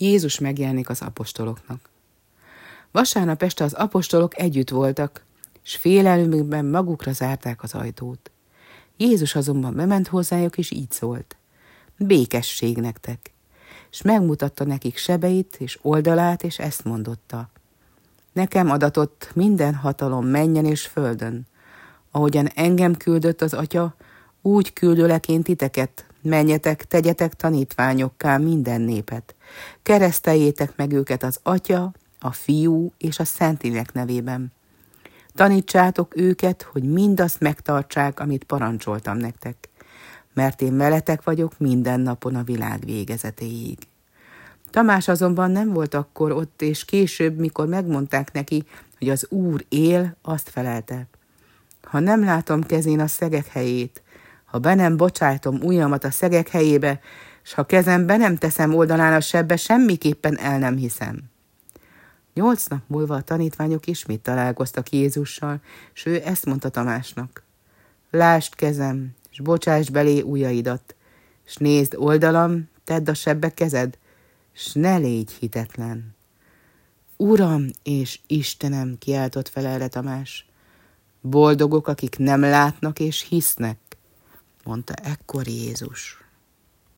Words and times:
Jézus 0.00 0.38
megjelenik 0.38 0.88
az 0.88 1.02
apostoloknak. 1.02 1.88
Vasárnap 2.90 3.42
este 3.42 3.64
az 3.64 3.72
apostolok 3.72 4.38
együtt 4.38 4.70
voltak, 4.70 5.24
s 5.62 5.76
félelmükben 5.76 6.64
magukra 6.64 7.12
zárták 7.12 7.62
az 7.62 7.74
ajtót. 7.74 8.30
Jézus 8.96 9.34
azonban 9.34 9.74
bement 9.74 10.08
hozzájuk, 10.08 10.58
és 10.58 10.70
így 10.70 10.90
szólt. 10.90 11.36
Békesség 11.98 12.76
nektek! 12.76 13.32
És 13.90 14.02
megmutatta 14.02 14.64
nekik 14.64 14.96
sebeit 14.96 15.56
és 15.58 15.78
oldalát, 15.82 16.42
és 16.42 16.58
ezt 16.58 16.84
mondotta. 16.84 17.50
Nekem 18.32 18.70
adatott 18.70 19.30
minden 19.34 19.74
hatalom 19.74 20.26
menjen 20.26 20.64
és 20.64 20.86
földön. 20.86 21.46
Ahogyan 22.10 22.46
engem 22.46 22.96
küldött 22.96 23.42
az 23.42 23.54
atya, 23.54 23.94
úgy 24.42 24.72
küldölek 24.72 25.28
én 25.28 25.42
titeket, 25.42 26.04
menjetek, 26.22 26.84
tegyetek 26.84 27.34
tanítványokká 27.34 28.36
minden 28.36 28.80
népet. 28.80 29.34
Kereszteljétek 29.82 30.76
meg 30.76 30.92
őket 30.92 31.22
az 31.22 31.40
atya, 31.42 31.92
a 32.18 32.32
fiú 32.32 32.92
és 32.98 33.18
a 33.18 33.24
szentlélek 33.24 33.92
nevében. 33.92 34.52
Tanítsátok 35.34 36.16
őket, 36.16 36.62
hogy 36.62 36.82
mindazt 36.82 37.40
megtartsák, 37.40 38.20
amit 38.20 38.44
parancsoltam 38.44 39.16
nektek, 39.16 39.68
mert 40.34 40.62
én 40.62 40.76
veletek 40.76 41.22
vagyok 41.22 41.58
minden 41.58 42.00
napon 42.00 42.34
a 42.34 42.42
világ 42.42 42.84
végezetéig. 42.84 43.78
Tamás 44.70 45.08
azonban 45.08 45.50
nem 45.50 45.72
volt 45.72 45.94
akkor 45.94 46.32
ott, 46.32 46.62
és 46.62 46.84
később, 46.84 47.38
mikor 47.38 47.66
megmondták 47.66 48.32
neki, 48.32 48.64
hogy 48.98 49.08
az 49.08 49.26
Úr 49.30 49.64
él, 49.68 50.16
azt 50.22 50.48
felelte. 50.48 51.06
Ha 51.82 51.98
nem 51.98 52.24
látom 52.24 52.62
kezén 52.62 53.00
a 53.00 53.06
szegek 53.06 53.46
helyét, 53.46 54.02
ha 54.50 54.58
be 54.58 54.74
nem 54.74 54.96
bocsájtom 54.96 55.60
ujjamat 55.62 56.04
a 56.04 56.10
szegek 56.10 56.48
helyébe, 56.48 57.00
s 57.42 57.52
ha 57.52 57.64
kezembe 57.64 58.16
nem 58.16 58.36
teszem 58.36 58.74
oldalán 58.74 59.12
a 59.12 59.20
sebbe, 59.20 59.56
semmiképpen 59.56 60.38
el 60.38 60.58
nem 60.58 60.76
hiszem. 60.76 61.22
Nyolc 62.34 62.66
nap 62.66 62.82
múlva 62.86 63.14
a 63.14 63.22
tanítványok 63.22 63.86
ismét 63.86 64.20
találkoztak 64.20 64.90
Jézussal, 64.90 65.60
s 65.92 66.06
ő 66.06 66.22
ezt 66.24 66.46
mondta 66.46 66.68
Tamásnak. 66.68 67.42
Lásd 68.10 68.54
kezem, 68.54 69.14
és 69.30 69.40
bocsáss 69.40 69.88
belé 69.88 70.20
ujjaidat, 70.20 70.94
s 71.44 71.56
nézd 71.56 71.94
oldalam, 71.96 72.68
tedd 72.84 73.08
a 73.08 73.14
sebbe 73.14 73.48
kezed, 73.54 73.98
s 74.52 74.72
ne 74.72 74.96
légy 74.96 75.30
hitetlen. 75.30 76.14
Uram 77.16 77.66
és 77.82 78.20
Istenem, 78.26 78.98
kiáltott 78.98 79.48
fel 79.48 79.66
erre 79.66 79.88
Tamás. 79.88 80.46
Boldogok, 81.20 81.88
akik 81.88 82.18
nem 82.18 82.40
látnak 82.40 82.98
és 83.00 83.26
hisznek, 83.28 83.78
mondta 84.70 84.94
ekkor 84.94 85.46
Jézus. 85.48 86.18